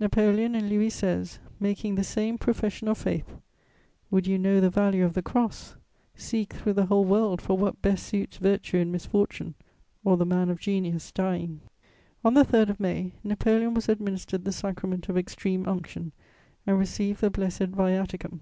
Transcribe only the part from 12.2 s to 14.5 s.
of Napoleon.] On the 3rd of May, Napoleon was administered